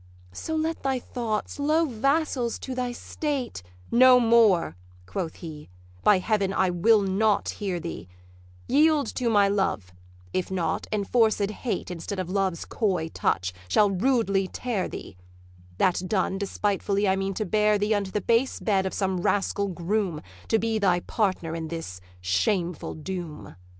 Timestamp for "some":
18.95-19.21